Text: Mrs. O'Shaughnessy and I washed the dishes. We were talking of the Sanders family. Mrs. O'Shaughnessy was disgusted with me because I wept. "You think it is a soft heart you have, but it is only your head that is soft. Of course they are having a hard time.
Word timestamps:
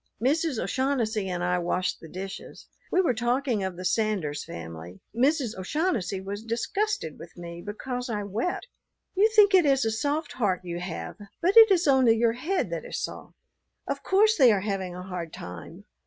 Mrs. 0.19 0.57
O'Shaughnessy 0.57 1.29
and 1.29 1.43
I 1.43 1.59
washed 1.59 1.99
the 1.99 2.07
dishes. 2.09 2.65
We 2.91 3.01
were 3.01 3.13
talking 3.13 3.63
of 3.63 3.75
the 3.77 3.85
Sanders 3.85 4.43
family. 4.43 4.99
Mrs. 5.15 5.55
O'Shaughnessy 5.55 6.19
was 6.19 6.43
disgusted 6.43 7.19
with 7.19 7.37
me 7.37 7.61
because 7.63 8.09
I 8.09 8.23
wept. 8.23 8.65
"You 9.13 9.29
think 9.35 9.53
it 9.53 9.63
is 9.63 9.85
a 9.85 9.91
soft 9.91 10.31
heart 10.33 10.61
you 10.63 10.79
have, 10.79 11.17
but 11.39 11.55
it 11.55 11.69
is 11.69 11.87
only 11.87 12.17
your 12.17 12.33
head 12.33 12.71
that 12.71 12.83
is 12.83 12.97
soft. 12.99 13.35
Of 13.87 14.01
course 14.01 14.35
they 14.37 14.51
are 14.51 14.61
having 14.61 14.95
a 14.95 15.03
hard 15.03 15.31
time. 15.31 15.83